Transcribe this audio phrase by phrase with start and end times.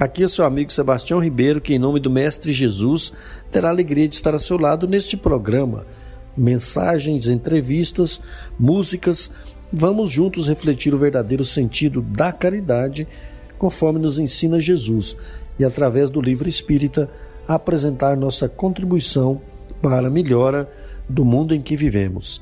[0.00, 3.12] Aqui é seu amigo Sebastião Ribeiro, que, em nome do Mestre Jesus,
[3.50, 5.84] terá a alegria de estar ao seu lado neste programa.
[6.34, 8.18] Mensagens, entrevistas,
[8.58, 9.30] músicas.
[9.70, 13.06] Vamos juntos refletir o verdadeiro sentido da caridade,
[13.58, 15.18] conforme nos ensina Jesus,
[15.58, 17.10] e através do livro espírita,
[17.46, 19.42] apresentar nossa contribuição
[19.82, 20.66] para a melhora
[21.06, 22.40] do mundo em que vivemos.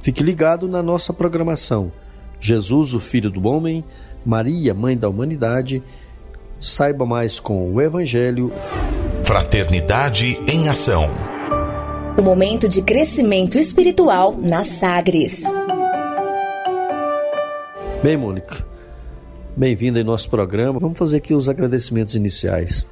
[0.00, 1.92] Fique ligado na nossa programação.
[2.40, 3.84] Jesus, o Filho do Homem,
[4.24, 5.82] Maria, Mãe da Humanidade
[6.64, 8.50] Saiba mais com o Evangelho.
[9.22, 11.10] Fraternidade em Ação.
[12.18, 15.42] O momento de crescimento espiritual na Sagres.
[18.02, 18.66] Bem, Mônica,
[19.54, 20.80] bem-vinda em nosso programa.
[20.80, 22.86] Vamos fazer aqui os agradecimentos iniciais.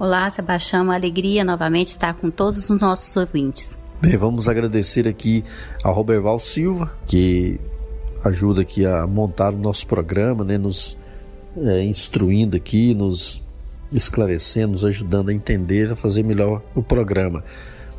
[0.00, 3.78] Olá, Sebastião, uma alegria novamente estar com todos os nossos ouvintes.
[4.00, 5.44] Bem, vamos agradecer aqui
[5.84, 7.60] ao Roberval Silva, que
[8.24, 10.98] ajuda aqui a montar o nosso programa, né, nos
[11.56, 13.42] é, instruindo aqui, nos
[13.92, 17.44] esclarecendo, nos ajudando a entender, a fazer melhor o programa.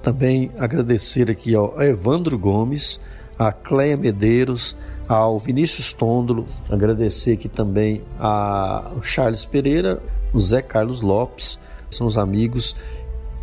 [0.01, 2.99] Também agradecer aqui ao Evandro Gomes,
[3.37, 4.75] a Cleia Medeiros,
[5.07, 10.01] ao Vinícius Tôndolo, agradecer aqui também ao Charles Pereira,
[10.33, 12.75] o Zé Carlos Lopes, são os amigos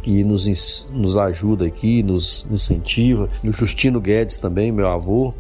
[0.03, 3.31] que nos, nos ajuda aqui, nos incentiva.
[3.43, 5.33] O Justino Guedes também, meu avô,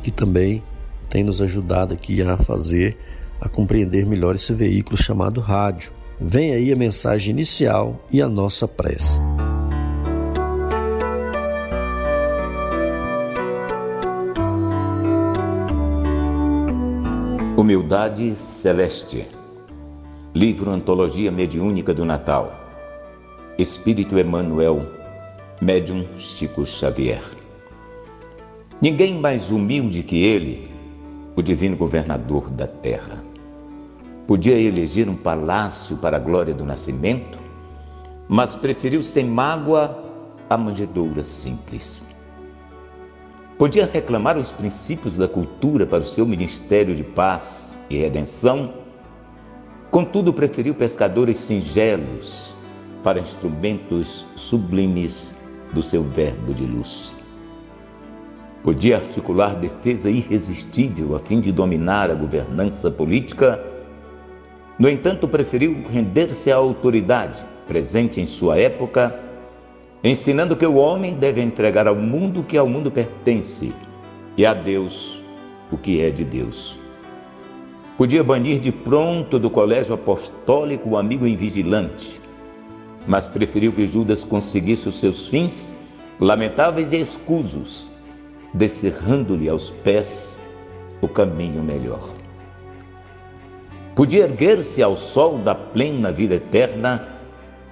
[0.00, 0.62] que também
[1.08, 2.96] tem nos ajudado aqui a fazer
[3.40, 5.92] a compreender melhor esse veículo chamado rádio.
[6.20, 9.20] Vem aí a mensagem inicial e a nossa prece.
[17.56, 19.26] Humildade Celeste
[20.34, 22.58] Livro Antologia Mediúnica do Natal
[23.58, 24.86] Espírito Emmanuel
[25.60, 27.22] Médium Chico Xavier
[28.82, 30.70] Ninguém mais humilde que ele,
[31.36, 33.29] o divino governador da terra.
[34.30, 37.36] Podia eleger um palácio para a glória do nascimento,
[38.28, 40.04] mas preferiu sem mágoa
[40.48, 42.06] a manjedoura simples.
[43.58, 48.72] Podia reclamar os princípios da cultura para o seu ministério de paz e redenção,
[49.90, 52.54] contudo preferiu pescadores singelos
[53.02, 55.34] para instrumentos sublimes
[55.72, 57.16] do seu verbo de luz.
[58.62, 63.69] Podia articular defesa irresistível a fim de dominar a governança política
[64.80, 69.14] no entanto, preferiu render-se à autoridade presente em sua época,
[70.02, 73.74] ensinando que o homem deve entregar ao mundo o que ao mundo pertence
[74.38, 75.22] e a Deus
[75.70, 76.78] o que é de Deus.
[77.98, 82.18] Podia banir de pronto do colégio apostólico o amigo invigilante,
[83.06, 85.76] mas preferiu que Judas conseguisse os seus fins
[86.18, 87.90] lamentáveis e escusos,
[88.54, 90.40] descerrando-lhe aos pés
[91.02, 92.19] o caminho melhor.
[94.00, 97.06] Podia erguer-se ao sol da plena vida eterna,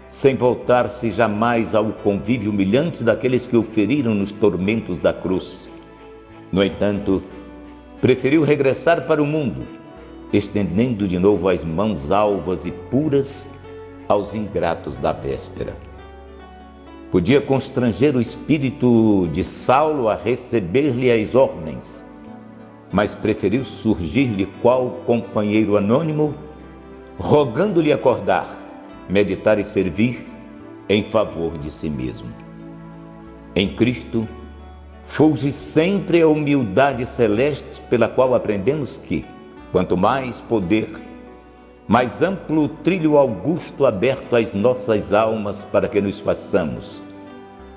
[0.08, 5.70] sem voltar-se jamais ao convívio humilhante daqueles que o feriram nos tormentos da cruz.
[6.52, 7.22] No entanto,
[8.02, 9.66] preferiu regressar para o mundo,
[10.30, 13.50] estendendo de novo as mãos alvas e puras
[14.06, 15.74] aos ingratos da véspera.
[17.10, 22.04] Podia constranger o espírito de Saulo a receber-lhe as ordens,
[22.92, 26.34] mas preferiu surgir-lhe qual companheiro anônimo,
[27.18, 28.48] rogando-lhe acordar,
[29.08, 30.26] meditar e servir
[30.88, 32.28] em favor de si mesmo.
[33.54, 34.26] Em Cristo,
[35.04, 39.24] fulge sempre a humildade celeste pela qual aprendemos que,
[39.72, 40.88] quanto mais poder,
[41.86, 47.00] mais amplo trilho augusto aberto às nossas almas para que nos façamos,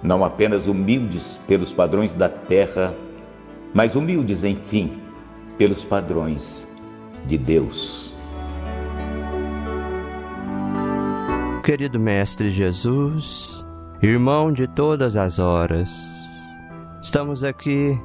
[0.04, 2.94] não apenas humildes pelos padrões da terra,
[3.74, 5.01] mas humildes, enfim,
[5.62, 6.68] pelos padrões
[7.28, 8.16] de Deus.
[11.64, 13.64] Querido Mestre Jesus,
[14.02, 15.92] irmão de todas as horas,
[17.00, 17.96] estamos aqui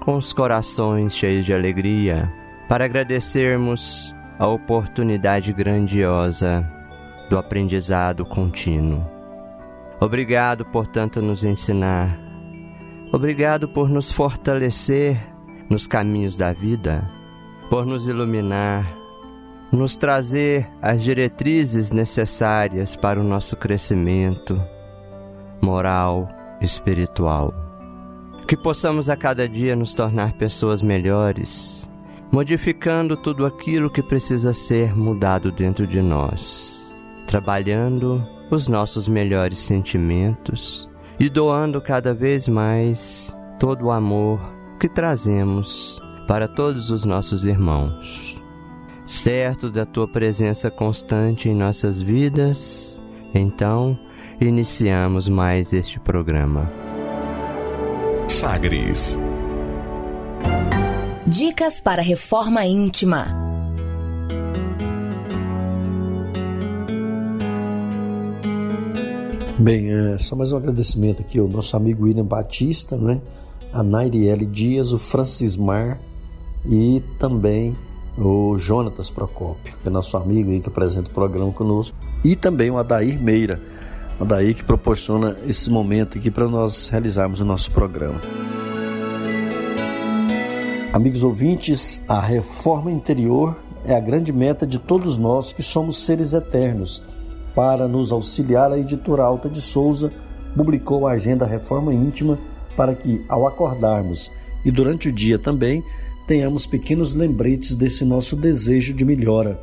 [0.00, 2.32] com os corações cheios de alegria
[2.70, 6.66] para agradecermos a oportunidade grandiosa
[7.28, 9.04] do aprendizado contínuo.
[10.00, 12.18] Obrigado por tanto nos ensinar.
[13.12, 15.31] Obrigado por nos fortalecer
[15.68, 17.08] nos caminhos da vida,
[17.68, 19.02] por nos iluminar,
[19.72, 24.60] nos trazer as diretrizes necessárias para o nosso crescimento,
[25.62, 26.28] moral,
[26.60, 27.54] espiritual.
[28.46, 31.90] Que possamos a cada dia nos tornar pessoas melhores,
[32.30, 40.86] modificando tudo aquilo que precisa ser mudado dentro de nós, trabalhando os nossos melhores sentimentos
[41.18, 44.38] e doando cada vez mais todo o amor
[44.82, 48.42] que trazemos para todos os nossos irmãos.
[49.06, 53.00] Certo da tua presença constante em nossas vidas,
[53.32, 53.96] então
[54.40, 56.68] iniciamos mais este programa.
[58.26, 59.16] Sagres.
[61.28, 63.26] Dicas para reforma íntima.
[69.60, 73.20] Bem, é, só mais um agradecimento aqui ao nosso amigo William Batista, né?
[73.72, 75.98] A Nairiele Dias, o Francismar
[76.66, 77.76] e também
[78.16, 82.70] o Jonatas Procópio, que é nosso amigo aí que apresenta o programa conosco, e também
[82.70, 83.60] o Adair Meira,
[84.20, 88.20] o Adair que proporciona esse momento aqui para nós realizarmos o nosso programa.
[90.92, 96.34] Amigos ouvintes, a reforma interior é a grande meta de todos nós que somos seres
[96.34, 97.02] eternos.
[97.54, 100.12] Para nos auxiliar, a editora Alta de Souza
[100.54, 102.38] publicou a Agenda Reforma Íntima
[102.76, 104.30] para que, ao acordarmos
[104.64, 105.82] e durante o dia também,
[106.26, 109.60] tenhamos pequenos lembretes desse nosso desejo de melhora.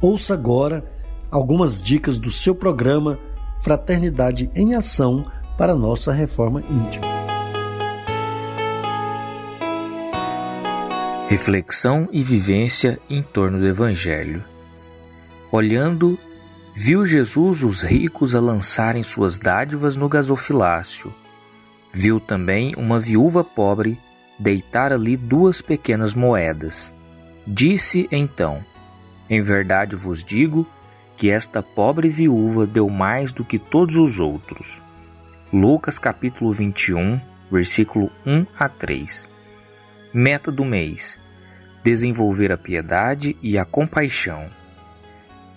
[0.00, 0.84] Ouça agora
[1.30, 3.18] algumas dicas do seu programa
[3.60, 5.26] Fraternidade em Ação
[5.56, 7.06] para nossa reforma íntima.
[11.28, 14.42] Reflexão e vivência em torno do Evangelho.
[15.52, 16.18] Olhando,
[16.74, 21.12] viu Jesus os ricos a lançarem suas dádivas no gasofilácio.
[21.92, 23.98] Viu também uma viúva pobre
[24.38, 26.92] deitar ali duas pequenas moedas.
[27.46, 28.64] Disse então:
[29.28, 30.66] Em verdade vos digo
[31.16, 34.80] que esta pobre viúva deu mais do que todos os outros.
[35.52, 37.20] Lucas capítulo 21,
[37.50, 39.28] versículo 1 a 3.
[40.12, 41.18] Meta do mês:
[41.82, 44.48] desenvolver a piedade e a compaixão.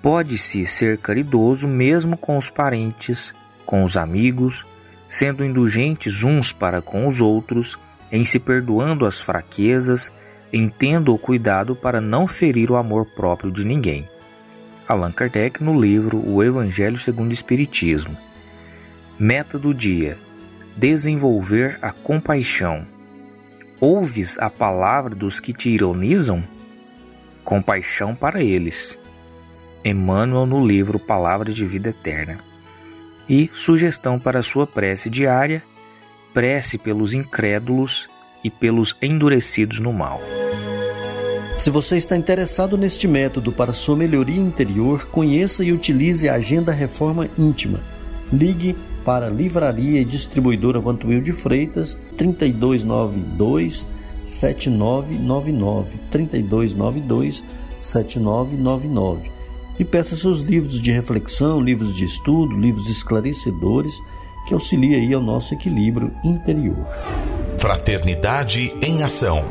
[0.01, 3.35] Pode-se ser caridoso mesmo com os parentes,
[3.65, 4.65] com os amigos,
[5.11, 7.77] sendo indulgentes uns para com os outros
[8.09, 10.09] em se perdoando as fraquezas,
[10.53, 14.07] em tendo o cuidado para não ferir o amor próprio de ninguém.
[14.87, 18.17] Allan Kardec no livro O Evangelho segundo o Espiritismo.
[19.19, 20.17] Meta do dia:
[20.77, 22.87] desenvolver a compaixão.
[23.81, 26.41] Ouves a palavra dos que te ironizam?
[27.43, 28.97] Compaixão para eles.
[29.83, 32.50] Emmanuel no livro Palavra de Vida Eterna.
[33.27, 35.63] E sugestão para sua prece diária:
[36.33, 38.09] prece pelos incrédulos
[38.43, 40.21] e pelos endurecidos no mal.
[41.57, 46.71] Se você está interessado neste método para sua melhoria interior, conheça e utilize a Agenda
[46.71, 47.79] Reforma Íntima.
[48.33, 48.75] Ligue
[49.05, 53.87] para Livraria e Distribuidora Vantuil de Freitas 3292
[54.23, 57.43] 7999 3292
[57.79, 59.40] 7999
[59.79, 64.01] e peça seus livros de reflexão, livros de estudo, livros esclarecedores
[64.47, 66.87] que auxilia aí ao nosso equilíbrio interior.
[67.57, 69.43] Fraternidade em ação.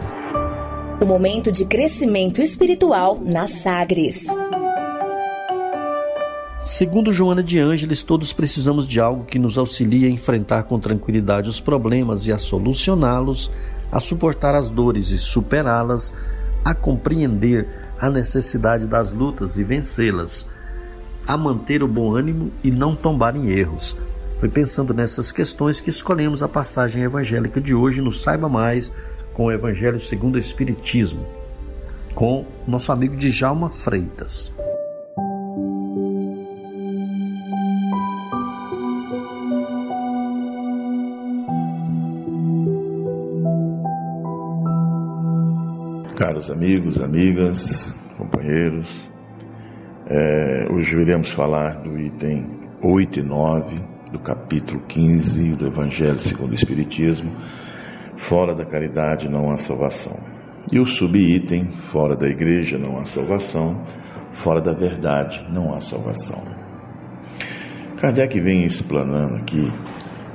[1.00, 4.26] O momento de crescimento espiritual na Sagres.
[6.62, 11.48] Segundo Joana de Ângeles, todos precisamos de algo que nos auxilie a enfrentar com tranquilidade
[11.48, 13.50] os problemas e a solucioná-los,
[13.90, 16.12] a suportar as dores e superá-las,
[16.62, 17.66] a compreender
[18.00, 20.50] a necessidade das lutas e vencê-las,
[21.26, 23.96] a manter o bom ânimo e não tombar em erros,
[24.38, 28.90] foi pensando nessas questões que escolhemos a passagem evangélica de hoje no Saiba Mais
[29.34, 31.26] com o Evangelho segundo o Espiritismo,
[32.14, 34.50] com nosso amigo Djalma Freitas.
[46.48, 48.88] Amigos, amigas, companheiros,
[50.08, 52.46] é, hoje iremos falar do item
[52.82, 53.76] 8 e 9
[54.10, 57.30] do capítulo 15 do Evangelho segundo o Espiritismo,
[58.16, 60.16] fora da caridade não há salvação.
[60.72, 63.84] E o subitem, fora da igreja não há salvação,
[64.32, 66.42] fora da verdade não há salvação.
[68.00, 69.70] Kardec vem explanando aqui,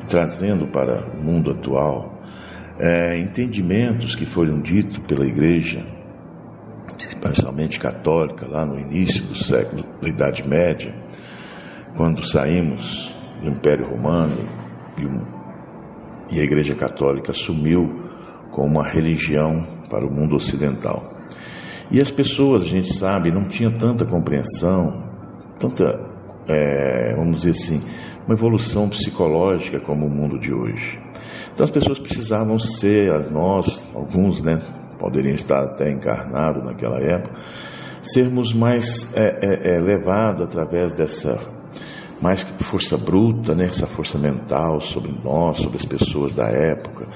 [0.08, 2.14] trazendo para o mundo atual,
[2.80, 5.95] é, entendimentos que foram ditos pela igreja,
[7.26, 10.94] especialmente católica, lá no início do século, da Idade Média,
[11.98, 14.36] quando saímos do Império Romano
[14.98, 17.84] e, e a Igreja Católica assumiu
[18.52, 21.04] como uma religião para o mundo ocidental.
[21.92, 25.04] E as pessoas, a gente sabe, não tinham tanta compreensão,
[25.60, 25.84] tanta
[26.48, 27.82] é, vamos dizer assim,
[28.26, 31.00] uma evolução psicológica como o mundo de hoje.
[31.54, 34.60] Então as pessoas precisavam ser, nós, alguns, né,
[34.98, 37.36] poderiam estar até encarnados naquela época,
[38.02, 41.38] sermos mais é, é, é, levados através dessa
[42.22, 47.08] mais que força bruta, né, essa força mental sobre nós, sobre as pessoas da época,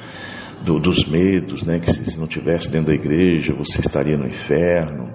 [0.66, 5.14] do, dos medos, né, que se não tivesse dentro da igreja você estaria no inferno.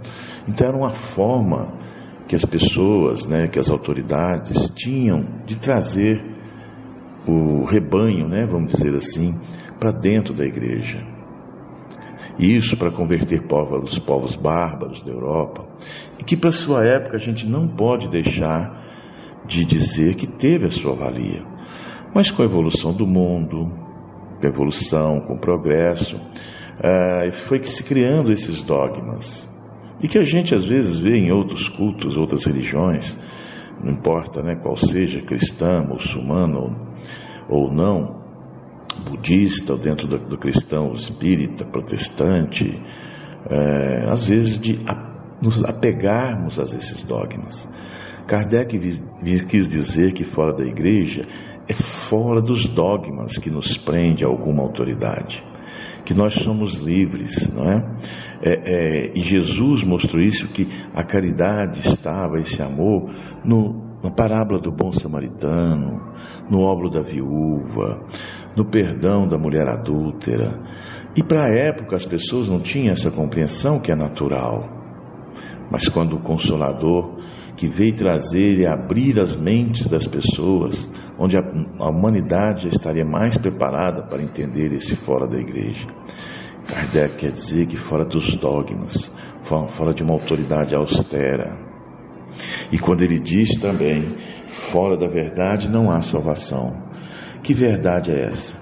[0.49, 1.78] Então era uma forma
[2.26, 6.18] que as pessoas, né, que as autoridades tinham de trazer
[7.26, 9.35] o rebanho, né, vamos dizer assim,
[9.78, 10.99] para dentro da igreja.
[12.38, 15.66] Isso para converter povos, os povos bárbaros da Europa,
[16.18, 18.82] e que para sua época a gente não pode deixar
[19.46, 21.44] de dizer que teve a sua valia.
[22.14, 23.70] Mas com a evolução do mundo,
[24.40, 26.16] com a evolução, com o progresso,
[26.82, 29.48] é, foi que se criando esses dogmas
[30.02, 33.16] e que a gente às vezes vê em outros cultos, outras religiões,
[33.82, 36.72] não importa né, qual seja, cristã, muçulmana ou,
[37.48, 38.24] ou não,
[39.02, 42.80] budista, ou dentro do, do cristão espírita, protestante,
[43.48, 47.68] é, às vezes de a, nos apegarmos a esses dogmas.
[48.26, 48.78] Kardec
[49.48, 51.26] quis dizer que fora da igreja
[51.68, 55.42] é fora dos dogmas que nos prende a alguma autoridade
[56.04, 57.98] que nós somos livres, não é?
[58.42, 63.10] é, é e Jesus mostrou isso, que a caridade estava, esse amor,
[63.44, 66.12] no, na parábola do bom samaritano,
[66.50, 68.04] no óbolo da viúva,
[68.56, 70.61] no perdão da mulher adúltera.
[71.16, 74.68] E para a época as pessoas não tinham essa compreensão que é natural.
[75.70, 77.16] Mas quando o Consolador,
[77.56, 83.38] que veio trazer e abrir as mentes das pessoas, onde a, humanidade já estaria mais
[83.38, 85.87] preparada para entender esse fora da igreja.
[86.66, 89.12] Kardec quer dizer que fora dos dogmas,
[89.68, 91.56] fora de uma autoridade austera.
[92.73, 94.02] E quando ele diz também,
[94.49, 96.93] fora da verdade não há salvação.
[97.44, 98.56] Que verdade é essa?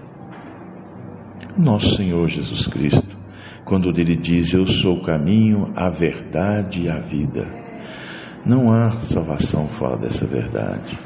[1.56, 3.16] Nosso Senhor Jesus Cristo,
[3.64, 7.46] quando ele diz, Eu sou o caminho, a verdade e a vida.
[8.44, 10.98] Não há salvação fora dessa verdade.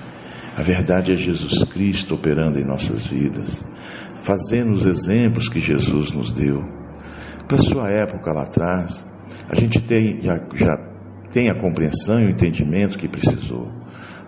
[0.57, 3.63] A verdade é Jesus Cristo operando em nossas vidas,
[4.23, 6.63] fazendo os exemplos que Jesus nos deu.
[7.47, 9.07] Para sua época lá atrás,
[9.51, 10.79] a gente tem, já, já
[11.31, 13.71] tem a compreensão e o entendimento que precisou.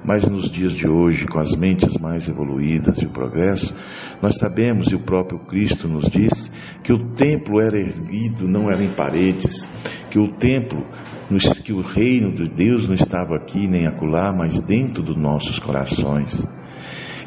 [0.09, 3.75] Mas nos dias de hoje, com as mentes mais evoluídas e o progresso,
[4.23, 6.50] nós sabemos, e o próprio Cristo nos disse,
[6.83, 9.69] que o templo era erguido, não era em paredes,
[10.11, 10.83] que o templo
[11.62, 16.43] que o reino de Deus não estava aqui nem acolá, mas dentro dos nossos corações.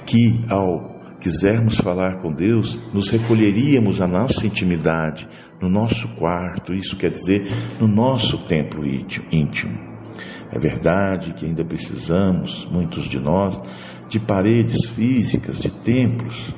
[0.04, 5.30] Que ao quisermos falar com Deus, nos recolheríamos a nossa intimidade,
[5.62, 7.44] no nosso quarto, isso quer dizer,
[7.80, 8.84] no nosso templo
[9.32, 9.91] íntimo.
[10.52, 13.60] É verdade que ainda precisamos, muitos de nós,
[14.10, 16.54] de paredes físicas, de templos,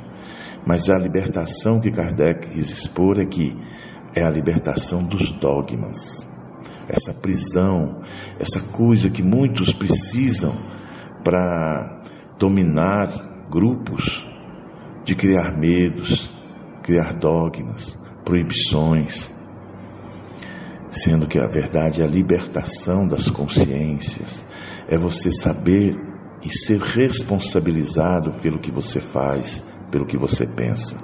[0.65, 3.55] mas a libertação que Kardec quis expor é que
[4.15, 6.27] é a libertação dos dogmas.
[6.87, 8.01] Essa prisão,
[8.39, 10.53] essa coisa que muitos precisam
[11.23, 12.03] para
[12.39, 13.07] dominar
[13.49, 14.27] grupos,
[15.05, 16.31] de criar medos,
[16.81, 19.32] criar dogmas, proibições,
[20.93, 24.45] sendo que a verdade é a libertação das consciências,
[24.87, 25.95] é você saber
[26.43, 30.97] e ser responsabilizado pelo que você faz, pelo que você pensa.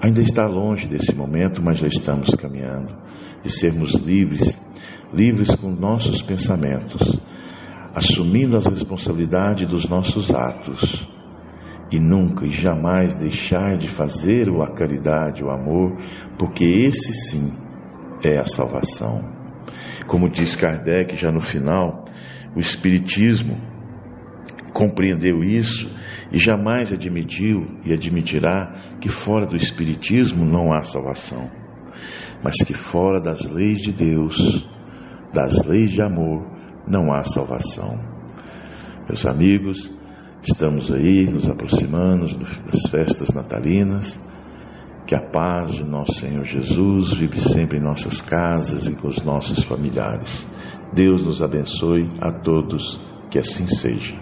[0.00, 3.00] Ainda está longe desse momento, mas já estamos caminhando.
[3.42, 4.58] De sermos livres
[5.12, 7.20] livres com nossos pensamentos,
[7.94, 11.08] assumindo as responsabilidades dos nossos atos.
[11.90, 15.98] E nunca e jamais deixar de fazer a caridade, o amor,
[16.38, 17.52] porque esse sim
[18.24, 19.20] é a salvação.
[20.06, 22.04] Como diz Kardec já no final,
[22.56, 23.56] o Espiritismo
[24.72, 25.90] compreendeu isso
[26.32, 31.50] e jamais admitiu e admitirá que fora do Espiritismo não há salvação,
[32.42, 34.66] mas que fora das leis de Deus
[35.32, 36.46] das leis de amor
[36.86, 37.98] não há salvação.
[39.08, 39.92] Meus amigos,
[40.42, 44.22] estamos aí nos aproximando das festas natalinas.
[45.06, 49.22] Que a paz de nosso Senhor Jesus vive sempre em nossas casas e com os
[49.22, 50.46] nossos familiares.
[50.92, 54.14] Deus nos abençoe a todos, que assim seja.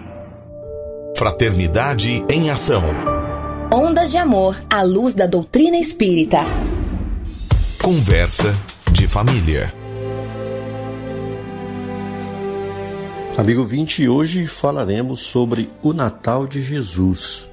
[1.16, 2.82] Fraternidade em Ação.
[3.72, 6.38] Ondas de Amor à luz da doutrina espírita.
[7.82, 8.54] Conversa
[8.90, 9.72] de família.
[13.36, 17.49] Amigo 20, hoje falaremos sobre o Natal de Jesus.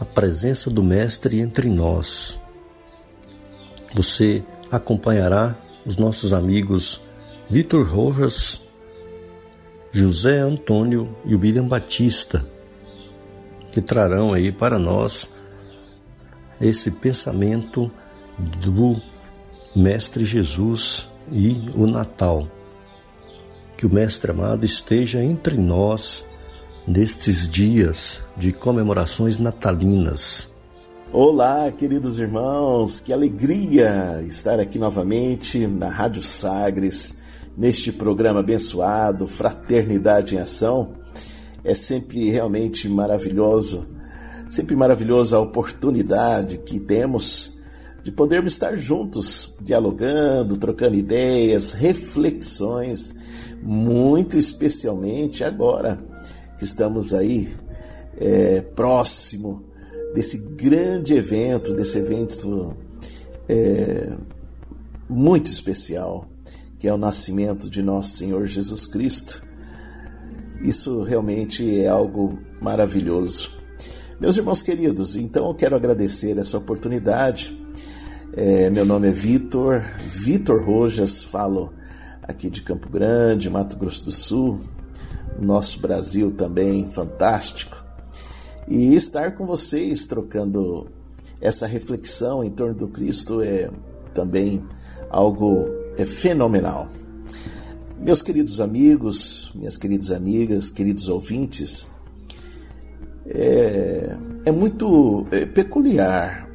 [0.00, 2.40] A presença do Mestre entre nós.
[3.94, 7.02] Você acompanhará os nossos amigos
[7.50, 8.62] Vitor Rojas
[9.90, 12.46] José Antônio e William Batista,
[13.72, 15.30] que trarão aí para nós
[16.60, 17.90] esse pensamento
[18.38, 19.00] do
[19.74, 22.46] Mestre Jesus e o Natal.
[23.76, 26.27] Que o Mestre amado esteja entre nós
[26.88, 30.50] nestes dias de comemorações natalinas.
[31.12, 37.18] Olá, queridos irmãos, que alegria estar aqui novamente na Rádio Sagres,
[37.54, 40.94] neste programa abençoado, Fraternidade em Ação.
[41.62, 43.86] É sempre realmente maravilhoso,
[44.48, 47.58] sempre maravilhosa a oportunidade que temos
[48.02, 53.14] de podermos estar juntos, dialogando, trocando ideias, reflexões,
[53.62, 55.98] muito especialmente agora
[56.58, 57.54] que estamos aí
[58.16, 59.64] é, próximo
[60.14, 62.76] desse grande evento, desse evento
[63.48, 64.12] é,
[65.08, 66.26] muito especial,
[66.78, 69.42] que é o nascimento de nosso Senhor Jesus Cristo.
[70.62, 73.56] Isso realmente é algo maravilhoso.
[74.20, 77.56] Meus irmãos queridos, então eu quero agradecer essa oportunidade
[78.40, 81.72] é, meu nome é Vitor, Vitor Rojas, falo
[82.22, 84.60] aqui de Campo Grande, Mato Grosso do Sul,
[85.40, 87.84] nosso Brasil também fantástico.
[88.66, 90.88] E estar com vocês trocando
[91.40, 93.70] essa reflexão em torno do Cristo é
[94.12, 94.62] também
[95.08, 95.66] algo
[95.96, 96.88] é fenomenal.
[97.98, 101.88] Meus queridos amigos, minhas queridas amigas, queridos ouvintes,
[103.26, 106.48] é, é muito é, peculiar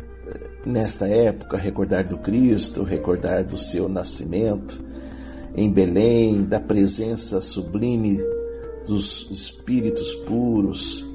[0.66, 4.82] nesta época, recordar do Cristo, recordar do seu nascimento
[5.56, 8.20] em Belém, da presença sublime
[8.86, 11.06] dos espíritos puros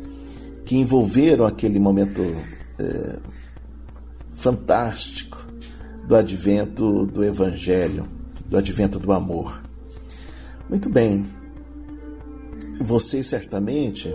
[0.64, 2.22] que envolveram aquele momento
[2.78, 3.18] é,
[4.34, 5.38] fantástico
[6.06, 8.06] do advento do Evangelho,
[8.46, 9.62] do advento do amor.
[10.68, 11.26] Muito bem,
[12.80, 14.14] vocês certamente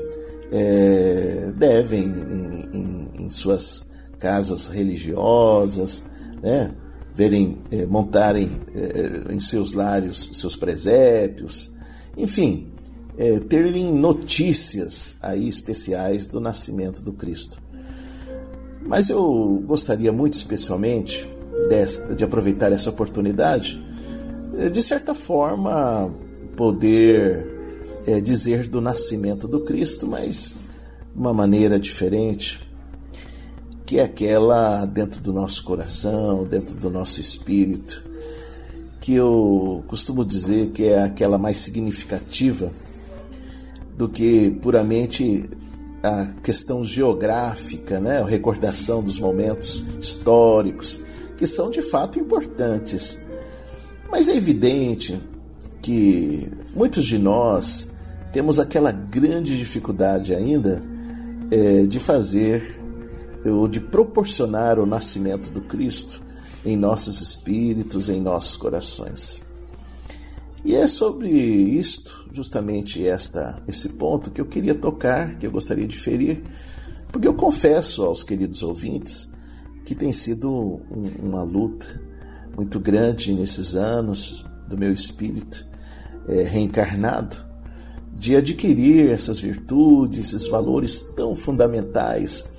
[0.52, 6.04] é, devem, em, em, em suas casas religiosas,
[6.42, 6.74] né?
[7.14, 11.72] verem, eh, montarem eh, em seus lares seus presépios,
[12.18, 12.73] enfim,
[13.18, 17.62] eh, terem notícias aí especiais do nascimento do Cristo.
[18.86, 21.30] Mas eu gostaria muito especialmente
[21.70, 23.82] de, de aproveitar essa oportunidade,
[24.58, 26.10] eh, de certa forma,
[26.56, 27.48] poder
[28.08, 30.58] eh, dizer do nascimento do Cristo, mas
[31.14, 32.68] de uma maneira diferente,
[33.86, 38.04] que é aquela dentro do nosso coração, dentro do nosso espírito,
[39.00, 42.72] que eu costumo dizer que é aquela mais significativa
[43.98, 45.50] do que puramente
[46.02, 48.20] a questão geográfica, né?
[48.20, 51.00] a recordação dos momentos históricos,
[51.38, 53.24] que são de fato importantes.
[54.12, 55.20] Mas é evidente
[55.82, 57.94] que muitos de nós
[58.32, 60.84] temos aquela grande dificuldade ainda
[61.52, 62.80] é, de fazer
[63.46, 66.22] ou de proporcionar o nascimento do Cristo
[66.66, 69.42] em nossos espíritos, em nossos corações.
[70.66, 75.86] E é sobre isto, justamente esta, esse ponto, que eu queria tocar, que eu gostaria
[75.86, 76.42] de ferir,
[77.12, 79.34] porque eu confesso aos queridos ouvintes
[79.86, 82.02] que tem sido um, uma luta
[82.56, 85.66] muito grande nesses anos do meu espírito
[86.28, 87.36] é, reencarnado
[88.16, 92.54] de adquirir essas virtudes, esses valores tão fundamentais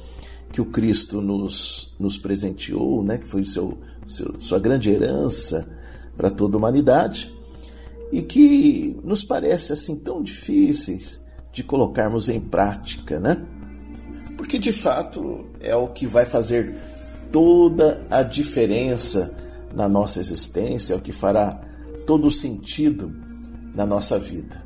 [0.53, 5.67] que o Cristo nos, nos presenteou, né, que foi seu, seu, sua grande herança
[6.17, 7.35] para toda a humanidade,
[8.15, 11.21] e que nos parece assim tão difíceis
[11.53, 13.45] de colocarmos em prática, né?
[14.37, 16.77] Porque de fato é o que vai fazer
[17.33, 19.37] toda a diferença
[19.75, 21.61] na nossa existência, é o que fará
[22.07, 23.13] todo o sentido
[23.75, 24.63] na nossa vida.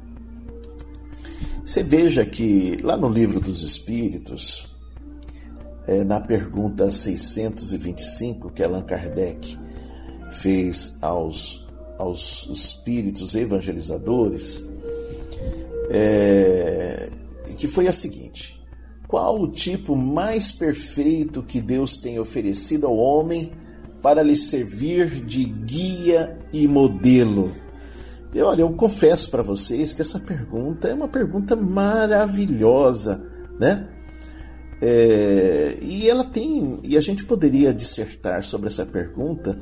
[1.65, 4.75] Você veja que lá no livro dos Espíritos,
[5.87, 9.59] é, na pergunta 625 que Allan Kardec
[10.33, 11.67] fez aos,
[11.99, 14.67] aos espíritos evangelizadores,
[15.91, 17.11] é,
[17.57, 18.63] que foi a seguinte:
[19.07, 23.53] qual o tipo mais perfeito que Deus tem oferecido ao homem
[24.01, 27.51] para lhe servir de guia e modelo?
[28.33, 33.27] E olha, eu confesso para vocês que essa pergunta é uma pergunta maravilhosa,
[33.59, 33.89] né?
[34.81, 39.61] É, e ela tem, e a gente poderia dissertar sobre essa pergunta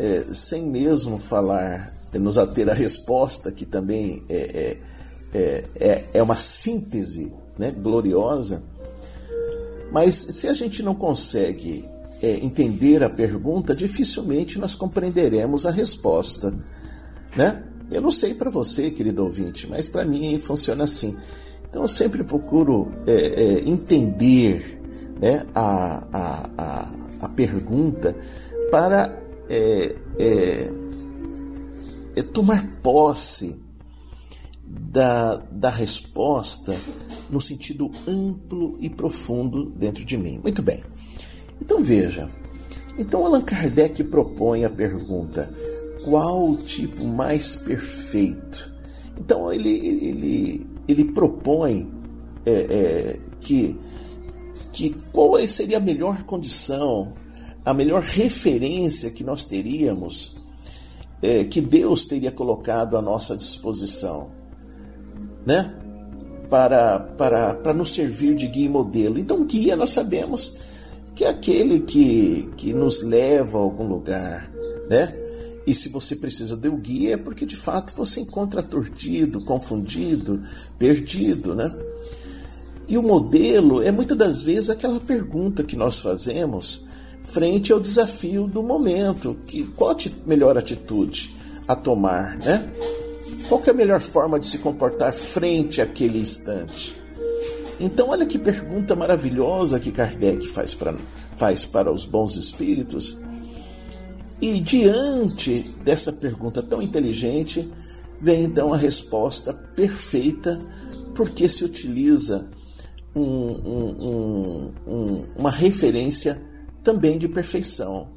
[0.00, 4.78] é, sem mesmo falar, nos ater a resposta, que também é,
[5.34, 8.62] é, é, é uma síntese né, gloriosa.
[9.92, 11.86] Mas se a gente não consegue
[12.22, 16.54] é, entender a pergunta, dificilmente nós compreenderemos a resposta.
[17.36, 17.62] Né?
[17.90, 21.14] Eu não sei para você, querido ouvinte, mas para mim funciona assim.
[21.68, 24.80] Então eu sempre procuro é, é, entender
[25.20, 28.16] né, a, a, a, a, pergunta
[28.70, 29.19] para
[29.50, 30.70] é, é,
[32.16, 33.60] é tomar posse
[34.64, 36.76] da, da resposta
[37.28, 40.40] no sentido amplo e profundo dentro de mim.
[40.42, 40.82] Muito bem.
[41.60, 42.30] Então veja.
[42.96, 45.52] Então Allan Kardec propõe a pergunta:
[46.04, 48.72] qual o tipo mais perfeito?
[49.18, 51.90] Então ele, ele, ele propõe
[52.46, 53.76] é, é, que,
[54.72, 57.12] que qual seria a melhor condição,
[57.70, 60.48] a melhor referência que nós teríamos,
[61.22, 64.30] é, que Deus teria colocado à nossa disposição,
[65.46, 65.72] né?
[66.50, 69.18] Para, para, para nos servir de guia e modelo.
[69.20, 70.58] Então, guia nós sabemos
[71.14, 74.50] que é aquele que, que nos leva a algum lugar,
[74.88, 75.14] né?
[75.64, 80.40] E se você precisa de um guia, é porque de fato você encontra aturdido, confundido,
[80.76, 81.70] perdido, né?
[82.88, 86.89] E o modelo é muitas das vezes aquela pergunta que nós fazemos
[87.22, 91.30] frente ao desafio do momento, que qual a melhor atitude
[91.68, 92.68] a tomar, né?
[93.48, 96.96] Qual é a melhor forma de se comportar frente àquele instante?
[97.80, 100.94] Então, olha que pergunta maravilhosa que Kardec faz para,
[101.36, 103.16] faz para os bons espíritos
[104.40, 107.70] e diante dessa pergunta tão inteligente,
[108.22, 110.50] vem então a resposta perfeita,
[111.14, 112.48] porque se utiliza
[113.14, 116.40] um, um, um, uma referência
[116.82, 118.08] também de perfeição.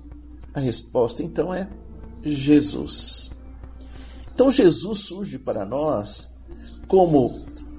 [0.54, 1.68] A resposta então é
[2.24, 3.32] Jesus.
[4.34, 6.34] Então Jesus surge para nós
[6.88, 7.30] como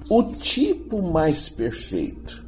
[0.09, 2.45] o tipo mais perfeito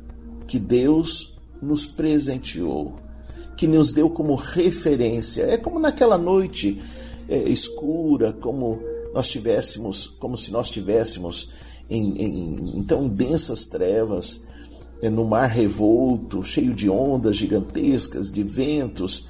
[0.48, 3.00] que Deus nos presenteou
[3.58, 5.44] que nos deu como referência.
[5.44, 6.80] É como naquela noite
[7.28, 8.80] é, escura, como
[9.14, 11.52] nós tivéssemos, como se nós tivéssemos
[11.90, 14.46] em, em então densas trevas,
[15.02, 19.28] é, no mar revolto, cheio de ondas gigantescas, de ventos,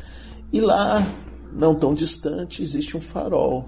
[0.51, 1.05] e lá,
[1.51, 3.65] não tão distante, existe um farol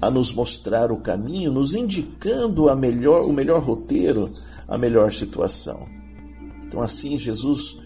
[0.00, 4.24] a nos mostrar o caminho, nos indicando a melhor, o melhor roteiro,
[4.68, 5.88] a melhor situação.
[6.66, 7.78] Então assim Jesus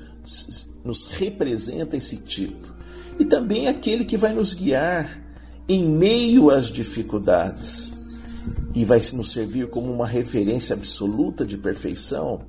[0.85, 2.73] nos representa esse tipo.
[3.19, 5.23] E também aquele que vai nos guiar
[5.69, 7.93] em meio às dificuldades
[8.75, 12.41] e vai nos servir como uma referência absoluta de perfeição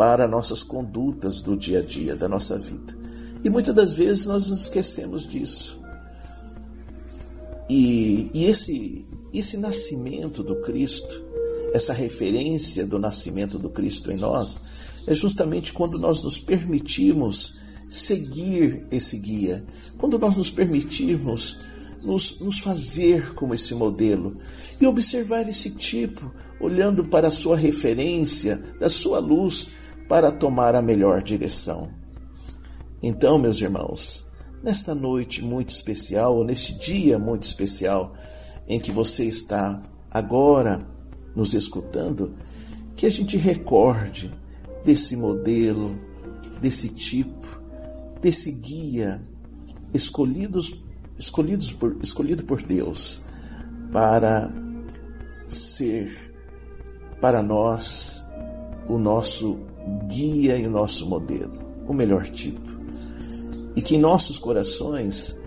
[0.00, 2.96] para nossas condutas do dia a dia, da nossa vida.
[3.44, 5.78] E muitas das vezes nós nos esquecemos disso.
[7.68, 11.22] E, e esse, esse nascimento do Cristo,
[11.74, 18.86] essa referência do nascimento do Cristo em nós, é justamente quando nós nos permitimos seguir
[18.90, 19.62] esse guia,
[19.98, 21.60] quando nós nos permitirmos
[22.06, 24.30] nos, nos fazer como esse modelo
[24.80, 29.78] e observar esse tipo, olhando para a sua referência, da sua luz,
[30.10, 31.88] para tomar a melhor direção.
[33.00, 34.28] Então, meus irmãos,
[34.60, 38.12] nesta noite muito especial, ou neste dia muito especial,
[38.66, 40.84] em que você está agora
[41.32, 42.34] nos escutando,
[42.96, 44.34] que a gente recorde
[44.84, 45.96] desse modelo,
[46.60, 47.46] desse tipo,
[48.20, 49.16] desse guia
[49.94, 50.82] escolhidos,
[51.16, 53.20] escolhidos por, escolhido por Deus
[53.92, 54.52] para
[55.46, 56.34] ser
[57.20, 58.26] para nós
[58.88, 59.69] o nosso
[60.08, 61.52] guia e nosso modelo,
[61.86, 62.60] o melhor tipo.
[63.76, 65.38] E que em nossos corações,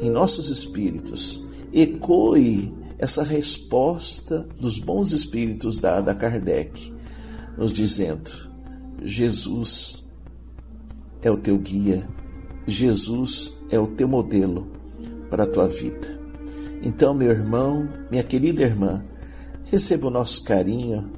[0.00, 6.92] em nossos espíritos, ecoe essa resposta dos bons espíritos dada a Kardec,
[7.56, 8.30] nos dizendo:
[9.02, 10.06] Jesus
[11.22, 12.08] é o teu guia,
[12.66, 14.68] Jesus é o teu modelo
[15.30, 16.20] para a tua vida.
[16.82, 19.02] Então, meu irmão, minha querida irmã,
[19.64, 21.10] receba o nosso carinho,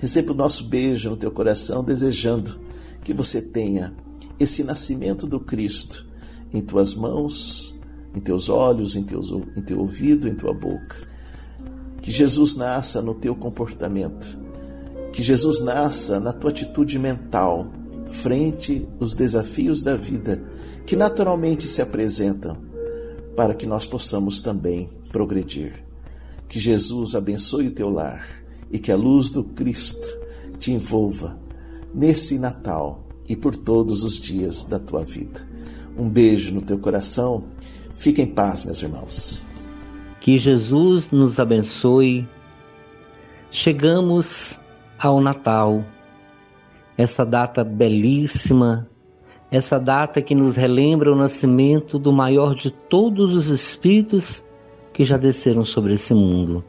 [0.00, 2.58] receba o nosso beijo no teu coração, desejando
[3.04, 3.92] que você tenha
[4.38, 6.04] esse nascimento do Cristo
[6.52, 7.78] em tuas mãos,
[8.12, 10.96] em teus olhos, em, teus, em teu ouvido, em tua boca.
[12.02, 14.40] Que Jesus nasça no teu comportamento
[15.12, 17.66] que Jesus nasça na tua atitude mental
[18.06, 20.42] frente aos desafios da vida
[20.86, 22.56] que naturalmente se apresentam,
[23.36, 25.84] para que nós possamos também progredir.
[26.48, 28.39] Que Jesus abençoe o teu lar
[28.70, 30.08] e que a luz do Cristo
[30.58, 31.38] te envolva
[31.94, 35.48] nesse Natal e por todos os dias da tua vida.
[35.96, 37.44] Um beijo no teu coração.
[37.94, 39.46] Fique em paz, meus irmãos.
[40.20, 42.26] Que Jesus nos abençoe.
[43.50, 44.60] Chegamos
[44.98, 45.84] ao Natal,
[46.96, 48.88] essa data belíssima,
[49.50, 54.46] essa data que nos relembra o nascimento do maior de todos os espíritos
[54.92, 56.64] que já desceram sobre esse mundo.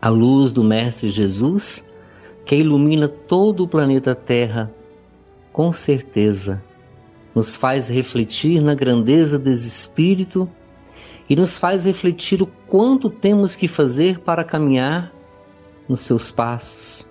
[0.00, 1.92] A luz do Mestre Jesus,
[2.44, 4.72] que ilumina todo o planeta Terra,
[5.52, 6.62] com certeza
[7.34, 10.48] nos faz refletir na grandeza desse Espírito
[11.28, 15.12] e nos faz refletir o quanto temos que fazer para caminhar
[15.88, 17.06] nos seus passos,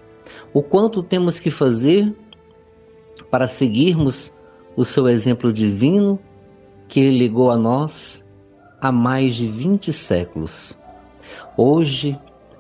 [0.54, 2.14] o quanto temos que fazer
[3.30, 4.38] para seguirmos
[4.76, 6.20] o seu exemplo divino
[6.88, 8.26] que ele legou a nós
[8.82, 10.80] há mais de 20 séculos.
[11.56, 12.20] Hoje,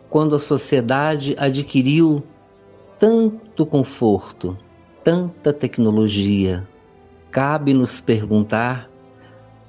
[0.10, 2.24] quando a sociedade adquiriu
[3.00, 4.58] tanto conforto,
[5.04, 6.67] tanta tecnologia,
[7.32, 8.89] cabe nos perguntar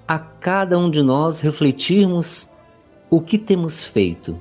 [0.06, 2.50] a cada um de nós refletirmos
[3.10, 4.38] o que temos feito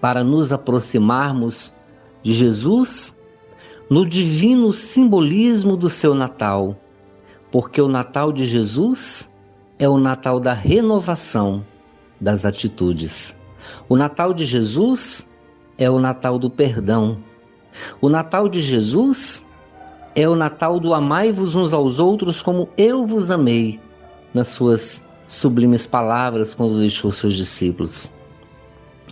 [0.00, 1.74] para nos aproximarmos
[2.22, 3.20] de Jesus
[3.88, 6.76] no divino simbolismo do seu Natal,
[7.52, 9.32] porque o Natal de Jesus
[9.78, 11.64] é o Natal da renovação
[12.20, 13.45] das atitudes.
[13.88, 15.32] O Natal de Jesus
[15.78, 17.18] é o Natal do perdão.
[18.00, 19.48] O Natal de Jesus
[20.14, 23.78] é o Natal do amai-vos uns aos outros como eu vos amei
[24.34, 28.12] nas suas sublimes palavras quando deixou seus discípulos.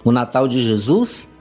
[0.03, 1.33] O Natal de Jesus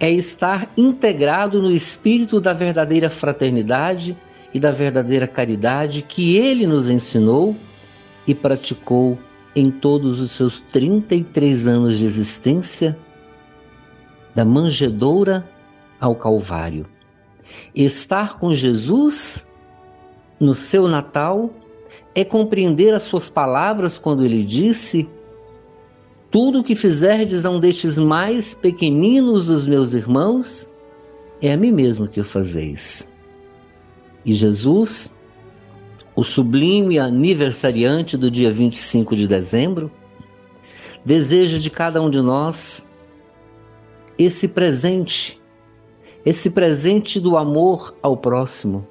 [0.00, 4.16] é estar integrado no espírito da verdadeira fraternidade
[4.52, 7.56] e da verdadeira caridade que ele nos ensinou
[8.26, 9.18] e praticou
[9.56, 12.96] em todos os seus 33 anos de existência,
[14.34, 15.48] da manjedoura
[15.98, 16.86] ao Calvário.
[17.74, 19.50] Estar com Jesus
[20.38, 21.50] no seu Natal
[22.14, 25.08] é compreender as suas palavras quando ele disse:
[26.30, 30.70] Tudo o que fizerdes a um destes mais pequeninos dos meus irmãos,
[31.40, 33.16] é a mim mesmo que o fazeis.
[34.22, 35.15] E Jesus,
[36.16, 39.90] o sublime aniversariante do dia 25 de dezembro,
[41.04, 42.88] deseja de cada um de nós
[44.18, 45.40] esse presente,
[46.24, 48.88] esse presente do amor ao próximo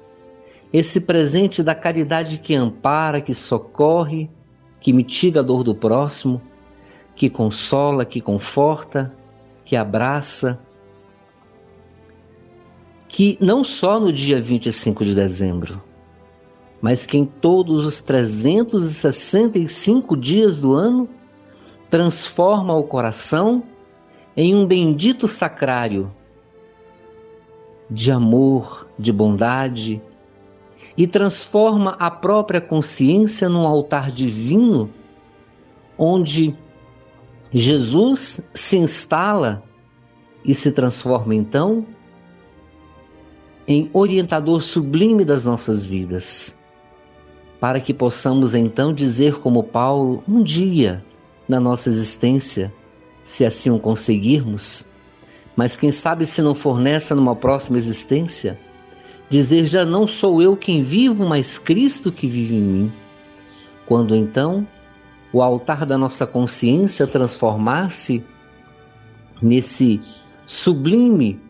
[0.72, 4.28] esse presente da caridade que ampara, que socorre,
[4.80, 6.40] que mitiga a dor do próximo,
[7.14, 9.10] que consola, que conforta,
[9.64, 10.60] que abraça,
[13.08, 15.82] que não só no dia 25 de dezembro,
[16.80, 21.08] mas que em todos os 365 dias do ano
[21.90, 23.64] transforma o coração
[24.36, 26.12] em um bendito sacrário
[27.88, 30.02] de amor, de bondade,
[30.96, 34.90] e transforma a própria consciência num altar divino,
[35.96, 36.54] onde
[37.52, 39.62] Jesus se instala
[40.44, 41.86] e se transforma então
[43.68, 46.62] em orientador sublime das nossas vidas,
[47.60, 51.04] para que possamos então dizer como Paulo, um dia
[51.48, 52.72] na nossa existência,
[53.24, 54.90] se assim o conseguirmos,
[55.54, 58.58] mas quem sabe se não for nessa numa próxima existência,
[59.30, 62.92] dizer já não sou eu quem vivo, mas Cristo que vive em mim.
[63.86, 64.66] Quando então
[65.32, 68.24] o altar da nossa consciência transformar-se
[69.40, 70.00] nesse
[70.44, 71.40] sublime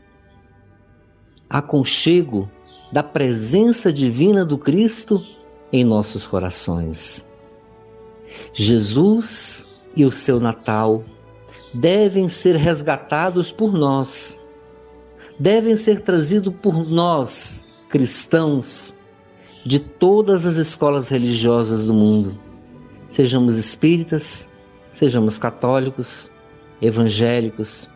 [1.49, 2.49] aconchego
[2.93, 5.23] da presença divina do Cristo
[5.77, 7.31] em nossos corações.
[8.53, 11.05] Jesus e o seu Natal
[11.73, 14.41] devem ser resgatados por nós,
[15.39, 18.97] devem ser trazidos por nós cristãos
[19.65, 22.39] de todas as escolas religiosas do mundo,
[23.09, 24.51] sejamos espíritas,
[24.91, 26.31] sejamos católicos,
[26.81, 27.91] evangélicos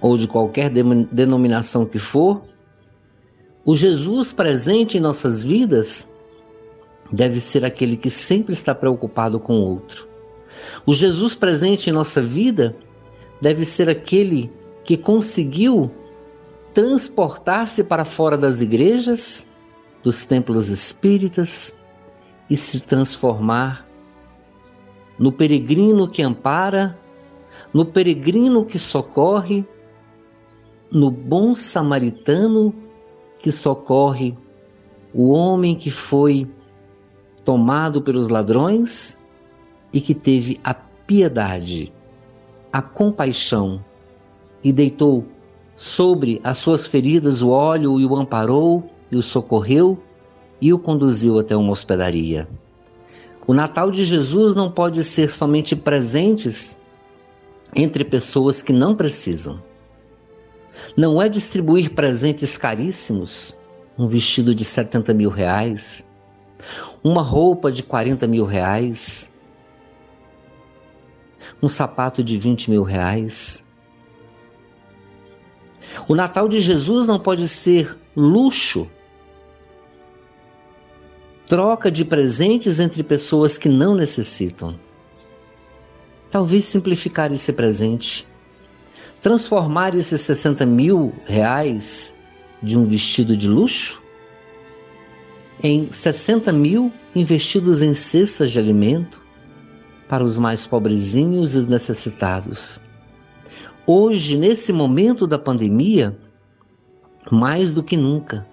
[0.00, 2.42] ou de qualquer denominação que for,
[3.64, 6.14] o Jesus presente em nossas vidas
[7.12, 10.08] deve ser aquele que sempre está preocupado com o outro.
[10.86, 12.76] O Jesus presente em nossa vida
[13.40, 14.52] deve ser aquele
[14.84, 15.90] que conseguiu
[16.74, 19.48] transportar-se para fora das igrejas,
[20.02, 21.78] dos templos espíritas
[22.48, 23.86] e se transformar
[25.18, 26.98] no peregrino que ampara,
[27.74, 29.64] no peregrino que socorre,
[30.90, 32.74] no bom samaritano
[33.38, 34.36] que socorre
[35.12, 36.48] o homem que foi
[37.50, 39.20] tomado pelos ladrões
[39.92, 41.92] e que teve a piedade,
[42.72, 43.84] a compaixão
[44.62, 45.26] e deitou
[45.74, 50.00] sobre as suas feridas o óleo e o amparou e o socorreu
[50.60, 52.46] e o conduziu até uma hospedaria.
[53.48, 56.80] O Natal de Jesus não pode ser somente presentes
[57.74, 59.60] entre pessoas que não precisam.
[60.96, 63.58] Não é distribuir presentes caríssimos,
[63.98, 66.08] um vestido de 70 mil reais,
[67.02, 69.32] uma roupa de 40 mil reais.
[71.62, 73.64] um sapato de 20 mil reais.
[76.08, 78.88] O Natal de Jesus não pode ser luxo,
[81.46, 84.78] troca de presentes entre pessoas que não necessitam.
[86.30, 88.26] Talvez simplificar esse presente,
[89.20, 92.16] transformar esses 60 mil reais
[92.62, 94.00] de um vestido de luxo
[95.62, 99.20] em 60 mil investidos em cestas de alimento
[100.08, 102.82] para os mais pobrezinhos e os necessitados.
[103.86, 106.16] Hoje, nesse momento da pandemia,
[107.30, 108.46] mais do que nunca,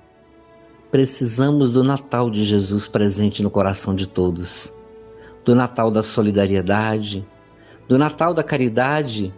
[0.92, 4.76] precisamos do Natal de Jesus presente no coração de todos,
[5.46, 7.26] do Natal da solidariedade,
[7.88, 9.34] do Natal da caridade,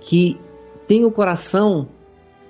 [0.00, 0.38] que
[0.86, 1.88] tem o coração,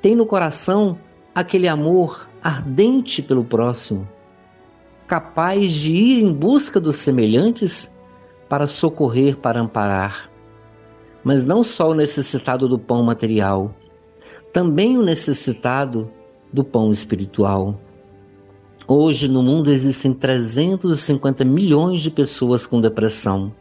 [0.02, 0.98] tem no coração
[1.34, 4.08] aquele amor ardente pelo próximo,
[5.06, 7.96] capaz de ir em busca dos semelhantes
[8.48, 10.30] para socorrer, para amparar.
[11.22, 13.74] Mas não só o necessitado do pão material,
[14.52, 16.10] também o necessitado
[16.52, 17.78] do pão espiritual.
[18.86, 23.52] Hoje no mundo existem 350 milhões de pessoas com depressão.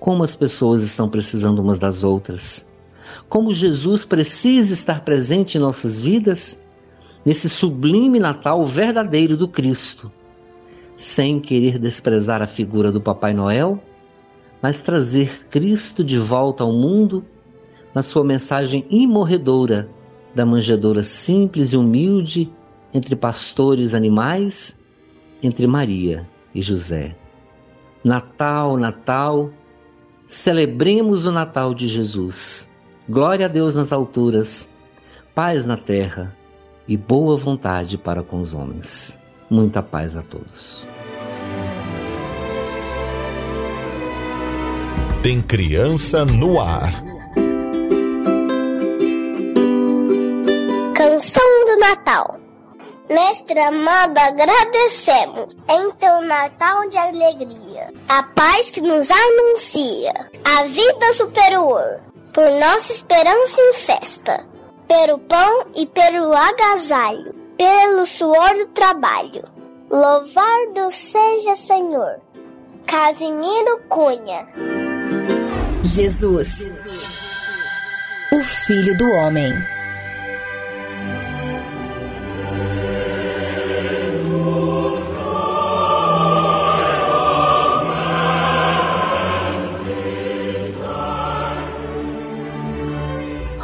[0.00, 2.66] Como as pessoas estão precisando umas das outras.
[3.28, 6.62] Como Jesus precisa estar presente em nossas vidas,
[7.28, 10.10] nesse sublime Natal verdadeiro do Cristo,
[10.96, 13.78] sem querer desprezar a figura do Papai Noel,
[14.62, 17.22] mas trazer Cristo de volta ao mundo
[17.94, 19.90] na sua mensagem imorredora
[20.34, 22.50] da manjedoura simples e humilde
[22.94, 24.82] entre pastores animais,
[25.42, 27.14] entre Maria e José.
[28.02, 29.50] Natal, Natal,
[30.26, 32.72] celebremos o Natal de Jesus.
[33.06, 34.74] Glória a Deus nas alturas,
[35.34, 36.37] paz na terra
[36.88, 39.20] e boa vontade para com os homens.
[39.50, 40.88] Muita paz a todos.
[45.22, 46.92] Tem criança no ar.
[50.94, 52.40] Canção do Natal.
[53.10, 61.14] Mestre amado, agradecemos em teu Natal de alegria, a paz que nos anuncia, a vida
[61.14, 62.00] superior,
[62.34, 64.46] por nossa esperança em festa,
[64.88, 69.44] pelo pão e pelo agasalho, pelo suor do trabalho.
[69.90, 72.20] Louvado seja Senhor.
[72.86, 74.46] Casimiro Cunha.
[75.84, 76.66] Jesus,
[78.32, 79.52] o Filho do Homem.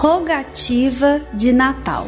[0.05, 2.07] Rogativa de Natal.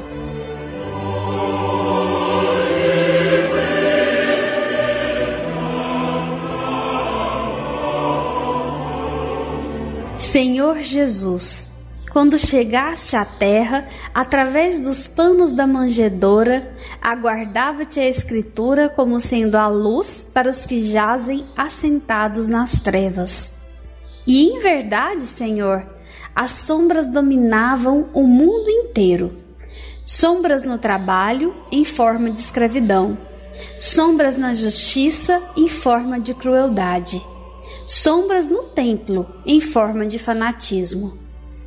[10.15, 11.73] Senhor Jesus,
[12.13, 19.69] quando chegaste à terra, através dos panos da manjedoura, aguardava-te a Escritura como sendo a
[19.69, 23.71] luz para os que jazem assentados nas trevas.
[24.27, 25.96] E em verdade, Senhor,
[26.37, 29.33] as sombras dominavam o mundo inteiro.
[30.05, 33.17] Sombras no trabalho em forma de escravidão,
[33.79, 37.25] sombras na justiça em forma de crueldade,
[37.87, 41.17] sombras no templo em forma de fanatismo,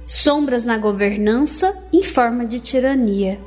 [0.05, 3.41] sombras na governança em forma de tirania,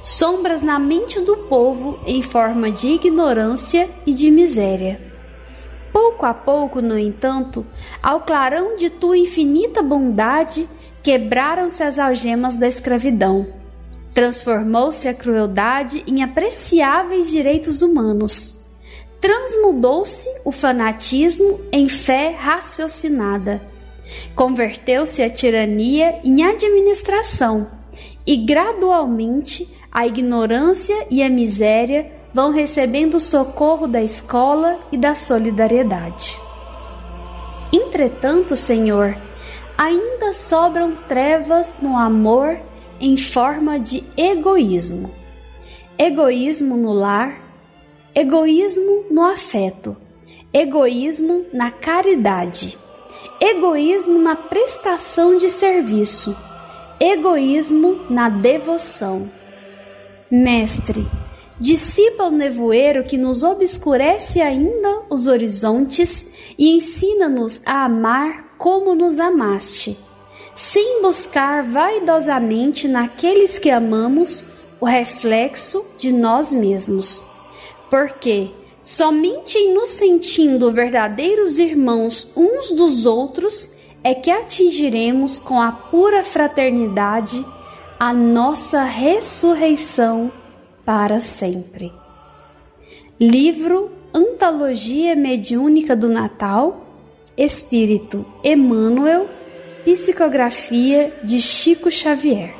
[0.00, 5.09] sombras na mente do povo em forma de ignorância e de miséria.
[5.92, 7.66] Pouco a pouco, no entanto,
[8.02, 10.68] ao clarão de tua infinita bondade,
[11.02, 13.46] quebraram-se as algemas da escravidão.
[14.14, 18.78] Transformou-se a crueldade em apreciáveis direitos humanos.
[19.20, 23.60] Transmudou-se o fanatismo em fé raciocinada.
[24.34, 27.68] Converteu-se a tirania em administração,
[28.26, 35.14] e gradualmente a ignorância e a miséria vão recebendo o socorro da escola e da
[35.14, 36.38] solidariedade.
[37.72, 39.16] Entretanto, Senhor,
[39.76, 42.58] ainda sobram trevas no amor
[43.00, 45.10] em forma de egoísmo.
[45.96, 47.40] Egoísmo no lar,
[48.14, 49.96] egoísmo no afeto,
[50.52, 52.76] egoísmo na caridade,
[53.40, 56.36] egoísmo na prestação de serviço,
[56.98, 59.30] egoísmo na devoção.
[60.30, 61.06] Mestre,
[61.60, 69.20] dissipa o nevoeiro que nos obscurece ainda os horizontes e ensina-nos a amar como nos
[69.20, 69.96] amaste,
[70.56, 74.42] sem buscar vaidosamente naqueles que amamos
[74.80, 77.24] o reflexo de nós mesmos.
[77.90, 78.50] Porque
[78.82, 86.22] somente em nos sentindo verdadeiros irmãos uns dos outros é que atingiremos com a pura
[86.22, 87.44] fraternidade
[87.98, 90.32] a nossa ressurreição
[90.90, 91.92] para sempre.
[93.20, 96.84] Livro Antologia Mediúnica do Natal,
[97.36, 99.28] Espírito Emmanuel,
[99.84, 102.56] Psicografia de Chico Xavier.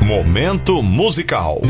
[0.00, 1.60] Momento musical.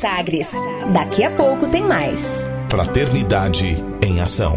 [0.00, 0.50] Sagres.
[0.94, 2.48] Daqui a pouco tem mais.
[2.70, 4.56] Fraternidade em ação.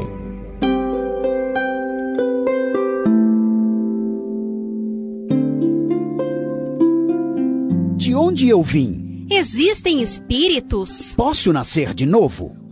[7.98, 9.28] De onde eu vim?
[9.30, 11.14] Existem espíritos?
[11.14, 12.63] Posso nascer de novo?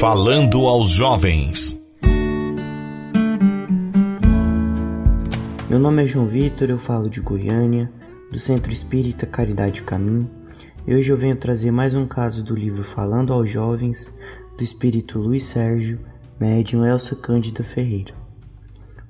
[0.00, 1.76] Falando aos jovens.
[5.68, 7.90] Meu nome é João Vitor, eu falo de Goiânia,
[8.30, 10.30] do Centro Espírita Caridade Caminho,
[10.86, 14.14] e hoje eu venho trazer mais um caso do livro Falando aos Jovens,
[14.56, 15.98] do espírito Luiz Sérgio,
[16.38, 18.14] médium Elsa Cândida Ferreira.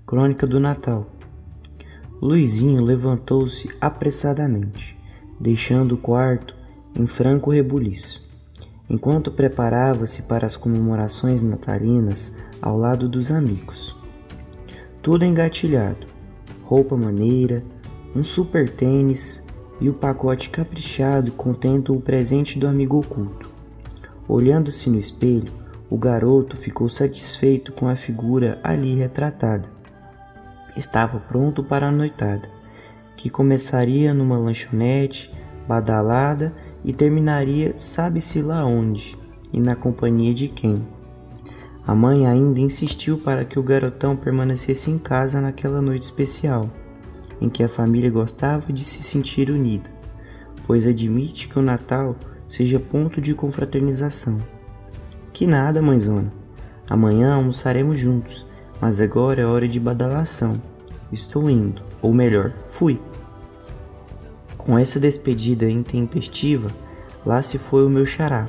[0.07, 1.07] Crônica do Natal.
[2.19, 4.97] Luizinho levantou-se apressadamente,
[5.39, 6.57] deixando o quarto
[6.99, 8.27] em franco rebuliço,
[8.89, 13.95] enquanto preparava-se para as comemorações natalinas ao lado dos amigos.
[15.03, 16.07] Tudo engatilhado,
[16.65, 17.63] roupa maneira,
[18.15, 19.43] um super tênis
[19.81, 23.51] e o pacote caprichado contentam o presente do amigo oculto.
[24.27, 25.53] Olhando-se no espelho,
[25.91, 29.69] o garoto ficou satisfeito com a figura ali retratada.
[30.77, 32.49] Estava pronto para a noitada,
[33.17, 35.33] que começaria numa lanchonete
[35.67, 36.53] badalada
[36.89, 39.15] e terminaria sabe-se lá onde
[39.53, 40.83] e na companhia de quem.
[41.87, 46.71] A mãe ainda insistiu para que o garotão permanecesse em casa naquela noite especial,
[47.43, 49.91] em que a família gostava de se sentir unida,
[50.67, 52.17] pois admite que o Natal
[52.49, 54.39] seja ponto de confraternização.
[55.31, 56.33] Que nada, mãezona.
[56.89, 58.47] Amanhã almoçaremos juntos,
[58.81, 60.59] mas agora é hora de badalação.
[61.13, 62.99] Estou indo, ou melhor, fui.
[64.69, 66.69] Com essa despedida intempestiva,
[67.25, 68.47] lá se foi o meu xará.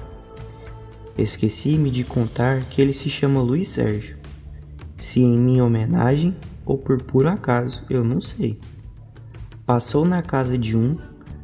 [1.17, 4.17] Esqueci-me de contar que ele se chama Luiz Sérgio.
[4.97, 8.59] Se em minha homenagem ou por puro acaso, eu não sei.
[9.65, 10.97] Passou na casa de um,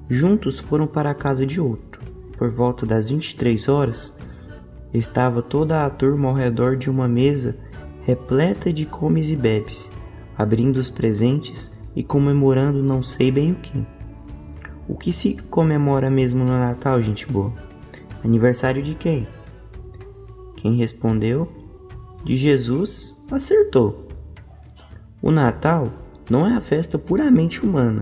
[0.10, 2.02] juntos foram para a casa de outro.
[2.38, 4.14] Por volta das 23 horas,
[4.94, 7.56] estava toda a turma ao redor de uma mesa
[8.02, 9.90] repleta de comes e bebes,
[10.38, 13.95] abrindo os presentes e comemorando não sei bem o que.
[14.88, 17.52] O que se comemora mesmo no Natal, gente boa?
[18.24, 19.28] Aniversário de quem?
[20.58, 21.52] Quem respondeu?
[22.24, 24.08] De Jesus, acertou.
[25.22, 25.88] O Natal
[26.30, 28.02] não é a festa puramente humana,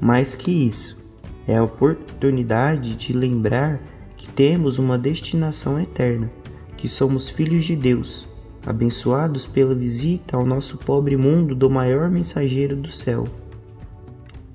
[0.00, 1.00] mais que isso,
[1.48, 3.80] é a oportunidade de lembrar
[4.16, 6.30] que temos uma destinação eterna,
[6.76, 8.28] que somos filhos de Deus,
[8.64, 13.24] abençoados pela visita ao nosso pobre mundo do maior mensageiro do céu.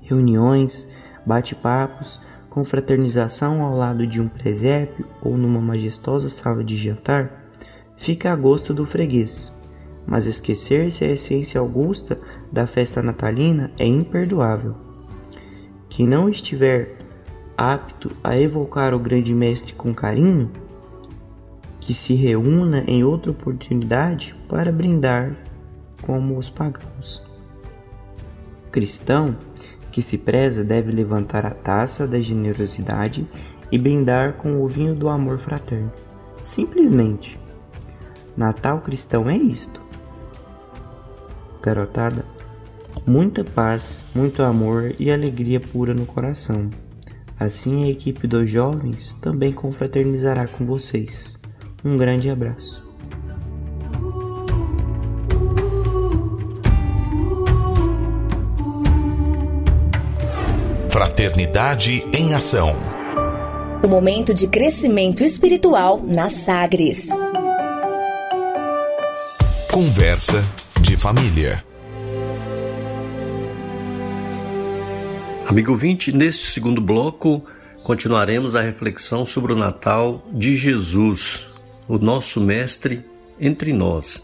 [0.00, 0.88] Reuniões,
[1.26, 7.50] bate-papos, confraternização ao lado de um presépio ou numa majestosa sala de jantar,
[7.96, 9.52] fica a gosto do freguês.
[10.06, 12.18] Mas esquecer-se a essência augusta
[12.50, 14.76] da festa natalina é imperdoável.
[15.88, 16.96] Quem não estiver
[17.56, 20.50] apto a evocar o grande mestre com carinho,
[21.80, 25.36] que se reúna em outra oportunidade para brindar
[26.02, 27.22] como os pagãos.
[28.70, 29.36] Cristão
[29.96, 33.26] que se preza deve levantar a taça da generosidade
[33.72, 35.90] e brindar com o vinho do amor fraterno.
[36.42, 37.40] Simplesmente.
[38.36, 39.80] Natal cristão é isto.
[41.62, 42.26] Garotada,
[43.06, 46.68] muita paz, muito amor e alegria pura no coração.
[47.40, 51.38] Assim a equipe dos jovens também confraternizará com vocês.
[51.82, 52.85] Um grande abraço.
[60.96, 62.74] Fraternidade em Ação.
[63.84, 67.06] O momento de crescimento espiritual na Sagres.
[69.70, 70.42] Conversa
[70.80, 71.62] de família.
[75.46, 77.44] Amigo ouvinte, neste segundo bloco
[77.84, 81.46] continuaremos a reflexão sobre o Natal de Jesus,
[81.86, 83.04] o nosso Mestre
[83.38, 84.22] entre nós.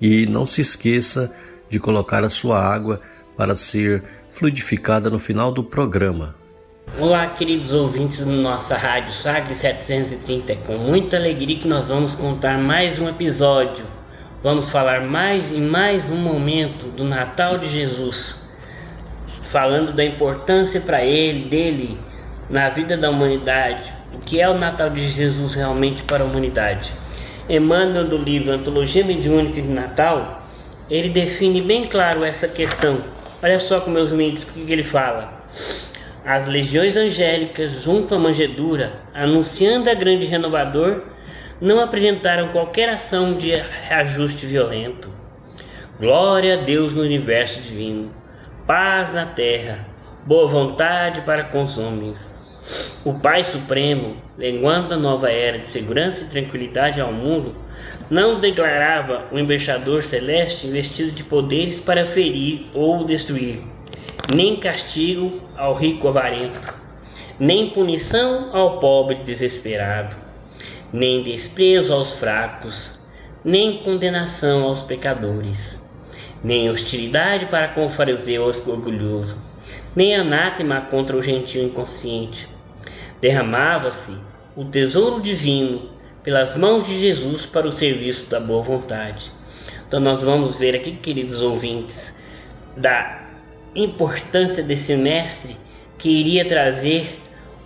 [0.00, 1.30] E não se esqueça
[1.70, 3.00] de colocar a sua água
[3.36, 6.34] para ser fluidificada no final do programa.
[6.98, 10.52] Olá, queridos ouvintes da nossa Rádio Sagre 730.
[10.52, 13.84] É com muita alegria que nós vamos contar mais um episódio.
[14.42, 18.40] Vamos falar mais em mais um momento do Natal de Jesus,
[19.50, 21.98] falando da importância para ele, dele,
[22.48, 23.92] na vida da humanidade.
[24.14, 26.92] O que é o Natal de Jesus realmente para a humanidade?
[27.48, 30.42] Emmanuel, do livro Antologia Mediúnica de Natal,
[30.90, 33.17] ele define bem claro essa questão.
[33.40, 35.44] Olha só com meus mentes o que ele fala.
[36.24, 41.02] As legiões angélicas, junto à manjedoura, anunciando a grande renovador,
[41.60, 45.08] não apresentaram qualquer ação de reajuste violento.
[46.00, 48.12] Glória a Deus no universo divino,
[48.66, 49.86] paz na terra,
[50.26, 52.36] boa vontade para com os homens.
[53.04, 57.54] O Pai Supremo, lenguando a nova era de segurança e tranquilidade ao mundo,
[58.10, 63.60] não declarava o embaixador celeste investido de poderes para ferir ou destruir,
[64.34, 66.60] nem castigo ao rico avarento,
[67.38, 70.16] nem punição ao pobre desesperado,
[70.92, 72.98] nem desprezo aos fracos,
[73.44, 75.80] nem condenação aos pecadores,
[76.42, 79.36] nem hostilidade para com o fariseu orgulhoso,
[79.94, 82.48] nem anátema contra o gentio inconsciente.
[83.20, 84.12] Derramava-se
[84.56, 85.97] o tesouro divino
[86.28, 89.32] pelas mãos de Jesus para o serviço da boa vontade.
[89.86, 92.14] Então nós vamos ver aqui, queridos ouvintes,
[92.76, 93.22] da
[93.74, 95.56] importância desse mestre
[95.96, 97.18] que iria trazer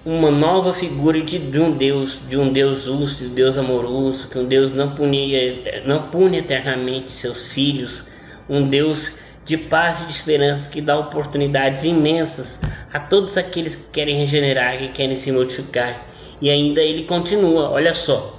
[0.07, 4.29] uma nova figura de, de, um Deus, de um Deus justo, de um Deus amoroso,
[4.29, 8.07] que um Deus não punia, não pune eternamente seus filhos,
[8.49, 9.11] um Deus
[9.45, 12.61] de paz e de esperança que dá oportunidades imensas
[12.93, 16.12] a todos aqueles que querem regenerar, que querem se modificar.
[16.43, 18.38] E ainda ele continua, olha só,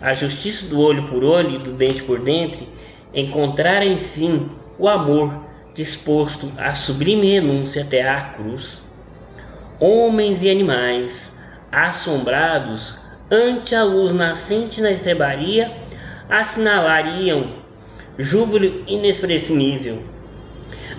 [0.00, 2.68] a justiça do olho por olho e do dente por dente,
[3.12, 5.34] encontrar enfim o amor
[5.74, 8.80] disposto à sublime renúncia até à cruz
[9.80, 11.34] homens e animais,
[11.72, 12.94] assombrados
[13.30, 15.72] ante a luz nascente na estrebaria,
[16.28, 17.54] assinalariam
[18.18, 20.02] júbilo inexpressível.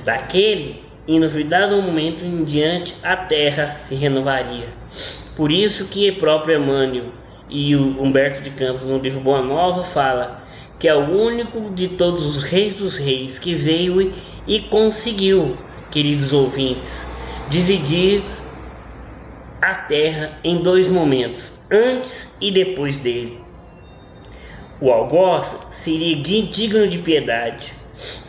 [0.04, 4.70] Daquele inovidado momento em diante a terra se renovaria.
[5.36, 7.12] Por isso que o próprio Emmanuel
[7.50, 10.42] e o Humberto de Campos no livro Boa Nova fala
[10.80, 14.14] que é o único de todos os reis dos reis que veio
[14.48, 15.56] e conseguiu,
[15.92, 17.08] queridos ouvintes,
[17.50, 18.24] dividir
[19.62, 23.40] a terra em dois momentos, antes e depois dele.
[24.82, 27.72] O algoz seria digno de piedade.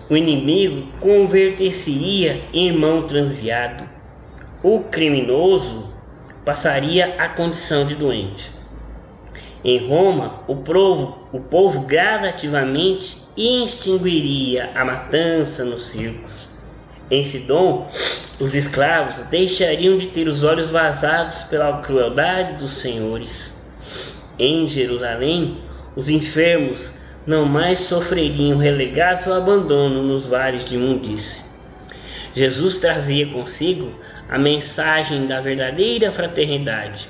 [0.08, 3.88] O inimigo converter-se-ia em irmão transviado.
[4.62, 5.92] O criminoso
[6.44, 8.50] passaria a condição de doente.
[9.64, 16.50] Em Roma, o povo, o povo gradativamente extinguiria a matança nos circos.
[17.10, 17.88] Em Sidom,
[18.40, 23.54] os escravos deixariam de ter os olhos vazados pela crueldade dos senhores.
[24.38, 25.58] Em Jerusalém,
[25.94, 26.92] os enfermos
[27.26, 31.44] não mais sofreriam relegados ao abandono nos vales de imundície.
[32.34, 33.92] Jesus trazia consigo
[34.28, 37.08] a mensagem da verdadeira fraternidade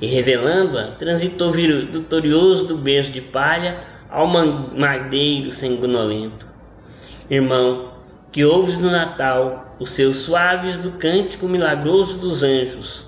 [0.00, 6.46] e, revelando-a, transitou vitorioso do berço de palha ao madeiro sanguinolento.
[7.30, 7.92] Irmão,
[8.32, 13.04] que ouves no Natal os seus suaves do cântico milagroso dos anjos.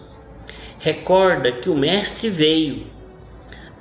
[0.78, 2.86] Recorda que o Mestre veio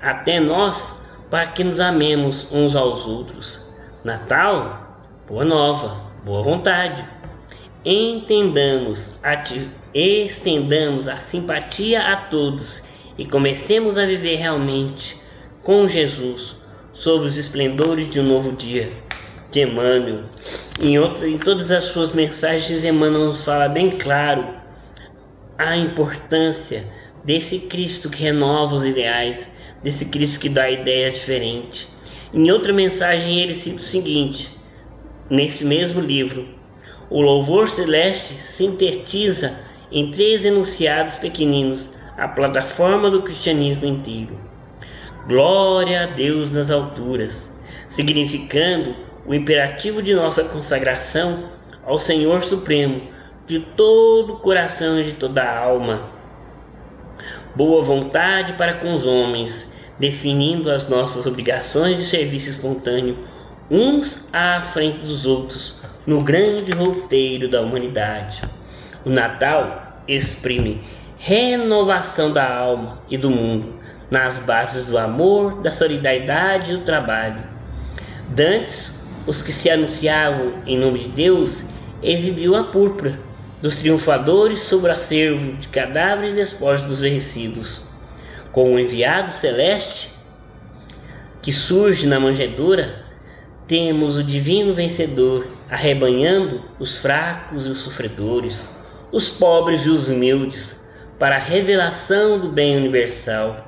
[0.02, 0.99] até nós
[1.30, 3.68] para que nos amemos uns aos outros.
[4.04, 7.06] Natal, boa nova, boa vontade.
[7.86, 9.20] Entendamos,
[9.94, 12.84] estendamos a simpatia a todos
[13.18, 15.20] e comecemos a viver realmente
[15.64, 16.56] com Jesus
[16.94, 18.92] sob os esplendores de um novo dia
[19.52, 20.24] de Emmanuel.
[20.80, 24.46] Em, outra, em todas as suas mensagens, Emmanuel nos fala bem claro
[25.58, 26.86] a importância
[27.24, 29.50] desse Cristo que renova os ideais,
[29.84, 31.88] desse Cristo que dá ideia diferente.
[32.34, 34.50] Em outra mensagem, ele cita o seguinte,
[35.30, 36.48] nesse mesmo livro:
[37.10, 39.58] O louvor celeste sintetiza
[39.92, 44.38] em três enunciados pequeninos a plataforma do cristianismo inteiro.
[45.28, 47.52] Glória a Deus nas alturas,
[47.90, 51.50] significando o imperativo de nossa consagração
[51.84, 53.02] ao Senhor Supremo
[53.48, 56.19] de todo o coração e de toda a alma.
[57.56, 63.18] Boa vontade para com os homens, definindo as nossas obrigações de serviço espontâneo,
[63.72, 65.76] uns à frente dos outros,
[66.06, 68.40] no grande roteiro da humanidade.
[69.04, 70.84] O Natal exprime
[71.18, 73.74] renovação da alma e do mundo,
[74.12, 77.44] nas bases do amor, da solidariedade e do trabalho.
[78.30, 78.96] Dantes,
[79.26, 81.66] os que se anunciavam em nome de Deus
[82.04, 83.29] exibiu a púrpura
[83.62, 87.82] dos triunfadores sobre acervo de cadáveres e despojos dos vencidos.
[88.52, 90.10] Com o enviado celeste
[91.42, 93.06] que surge na manjedoura,
[93.68, 98.76] temos o divino vencedor arrebanhando os fracos e os sofredores,
[99.12, 100.80] os pobres e os humildes,
[101.20, 103.68] para a revelação do bem universal.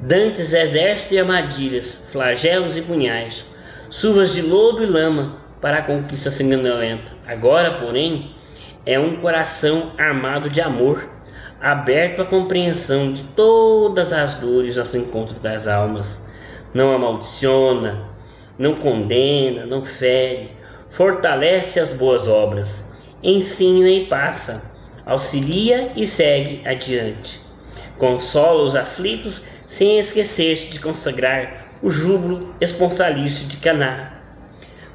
[0.00, 3.44] Dantes exércitos de armadilhas, flagelos e punhais,
[3.88, 7.12] chuvas de lodo e lama para a conquista sanguinolenta.
[7.26, 8.31] Agora, porém,
[8.84, 11.08] é um coração armado de amor,
[11.60, 16.20] aberto à compreensão de todas as dores ao encontro das almas.
[16.74, 18.08] Não amaldiçona,
[18.58, 20.50] não condena, não fere,
[20.90, 22.84] fortalece as boas obras,
[23.22, 24.62] ensina e passa,
[25.06, 27.40] auxilia e segue adiante.
[27.98, 34.20] Consola os aflitos sem esquecer-se de consagrar o júbilo esponsalício de Caná.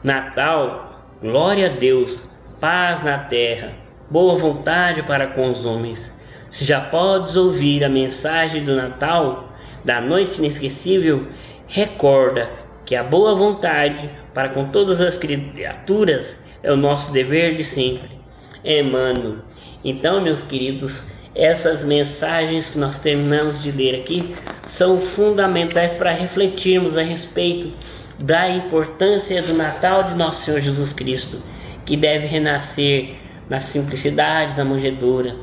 [0.04, 2.27] Natal, glória a Deus,
[2.60, 3.74] paz na terra,
[4.10, 6.12] boa vontade para com os homens.
[6.50, 9.50] Se já podes ouvir a mensagem do Natal,
[9.86, 11.28] da noite inesquecível,
[11.68, 12.50] recorda
[12.86, 18.18] que a boa vontade para com todas as criaturas é o nosso dever de sempre.
[18.64, 19.38] Emmanuel.
[19.84, 24.36] Então, meus queridos, essas mensagens que nós terminamos de ler aqui
[24.70, 27.72] são fundamentais para refletirmos a respeito
[28.18, 31.42] da importância do Natal de nosso Senhor Jesus Cristo,
[31.88, 33.16] que deve renascer
[33.50, 35.36] na simplicidade da manjedoura,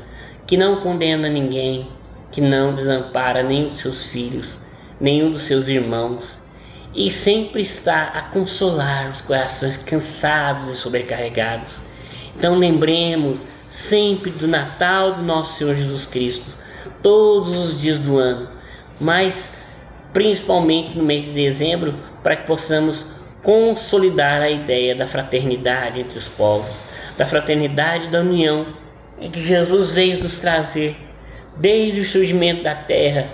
[0.45, 1.87] que não condena ninguém,
[2.31, 4.59] que não desampara nenhum dos seus filhos,
[5.01, 6.39] nenhum dos seus irmãos,
[6.93, 11.81] e sempre está a consolar os corações cansados e sobrecarregados.
[12.37, 16.45] Então lembremos sempre do Natal do nosso Senhor Jesus Cristo,
[17.01, 18.47] todos os dias do ano,
[18.99, 19.49] mas
[20.13, 23.14] principalmente no mês de dezembro, para que possamos
[23.45, 26.83] consolidar a ideia da fraternidade entre os povos,
[27.15, 28.65] da fraternidade da união
[29.31, 30.97] que Jesus veio nos trazer
[31.55, 33.29] desde o surgimento da terra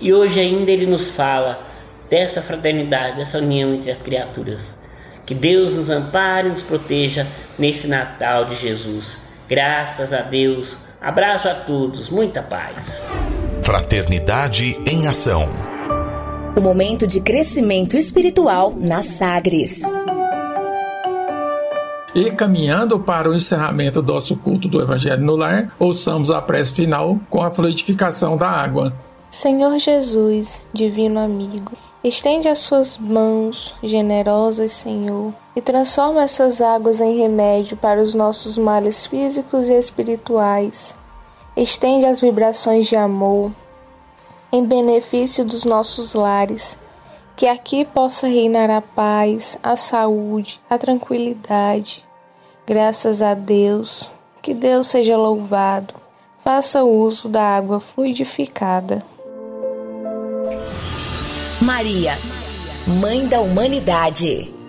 [0.00, 1.66] e hoje ainda ele nos fala
[2.10, 4.74] dessa fraternidade, dessa união entre as criaturas.
[5.24, 9.16] Que Deus nos ampare e nos proteja nesse Natal de Jesus.
[9.48, 10.76] Graças a Deus.
[11.00, 13.02] Abraço a todos, muita paz.
[13.62, 15.71] Fraternidade em Ação.
[16.54, 19.80] O momento de crescimento espiritual na Sagres.
[22.14, 26.74] E caminhando para o encerramento do nosso culto do Evangelho no Lar, ouçamos a prece
[26.74, 28.92] final com a fluidificação da água.
[29.30, 31.72] Senhor Jesus, divino amigo,
[32.04, 38.58] estende as suas mãos generosas, Senhor, e transforma essas águas em remédio para os nossos
[38.58, 40.94] males físicos e espirituais.
[41.56, 43.52] Estende as vibrações de amor
[44.52, 46.78] em benefício dos nossos lares,
[47.34, 52.04] que aqui possa reinar a paz, a saúde, a tranquilidade.
[52.66, 54.10] Graças a Deus,
[54.42, 55.94] que Deus seja louvado.
[56.44, 59.02] Faça uso da água fluidificada.
[61.60, 62.18] Maria,
[62.86, 64.61] Mãe da Humanidade.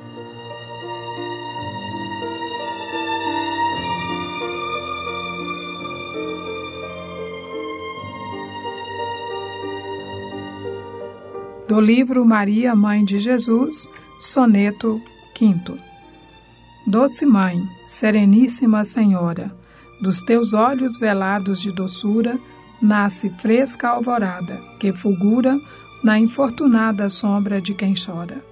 [11.67, 13.87] Do livro Maria, Mãe de Jesus,
[14.19, 15.01] Soneto
[15.39, 15.79] V.
[16.85, 19.55] Doce Mãe, Sereníssima Senhora,
[20.01, 22.37] dos teus olhos velados de doçura,
[22.81, 25.57] nasce fresca alvorada, que fulgura
[26.03, 28.43] na infortunada sombra de quem chora.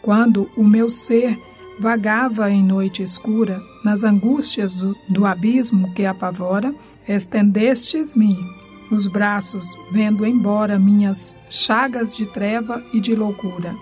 [0.00, 1.36] Quando o meu ser
[1.80, 6.72] vagava em noite escura, nas angústias do, do abismo que apavora,
[7.08, 8.38] estendestes-me
[8.90, 13.74] os braços, vendo embora minhas chagas de treva e de loucura.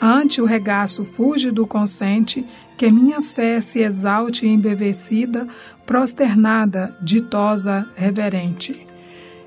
[0.00, 2.44] Ante o regaço fúlgido consente,
[2.76, 5.46] que minha fé se exalte embevecida,
[5.86, 8.86] prosternada, ditosa, reverente.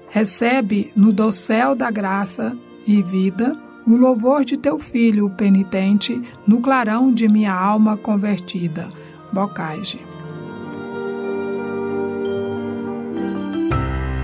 [0.09, 2.57] Recebe no dossel da graça
[2.87, 3.55] e vida
[3.85, 8.87] o louvor de teu filho penitente no clarão de minha alma convertida.
[9.31, 10.08] Bocage.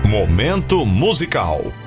[0.06, 1.85] Momento musical.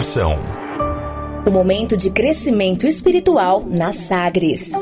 [0.00, 0.38] Ação.
[1.46, 4.72] O momento de crescimento espiritual na Sagres.